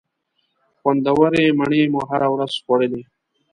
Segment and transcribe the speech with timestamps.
[0.79, 3.01] خوندورې مڼې مو هره ورځ خوړلې.